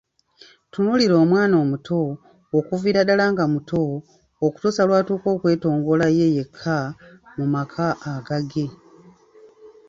[0.71, 2.01] Tunuulira omwana omuto,
[2.57, 3.83] okuviira ddala nga muto,
[4.45, 6.77] okutuusa lwatuuka okwetongola ye yekka
[7.37, 8.65] mu maka agage.